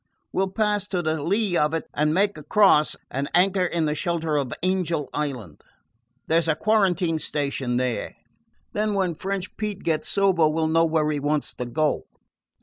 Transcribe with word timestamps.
We 0.33 0.41
'll 0.41 0.49
pass 0.49 0.87
to 0.87 1.03
the 1.03 1.21
lee 1.21 1.55
of 1.55 1.75
it, 1.75 1.85
and 1.93 2.11
make 2.11 2.35
across, 2.35 2.95
and 3.11 3.29
anchor 3.35 3.63
in 3.65 3.85
the 3.85 3.93
shelter 3.93 4.35
of 4.35 4.51
Angel 4.63 5.07
Island. 5.13 5.61
There 6.25 6.41
's 6.41 6.47
a 6.47 6.55
quarantine 6.55 7.19
station 7.19 7.77
there. 7.77 8.15
Then 8.73 8.95
when 8.95 9.13
French 9.13 9.55
Pete 9.57 9.83
gets 9.83 10.09
sober 10.09 10.47
we 10.47 10.59
'll 10.59 10.67
know 10.67 10.85
where 10.85 11.11
he 11.11 11.19
wants 11.19 11.53
to 11.53 11.67
go. 11.67 12.05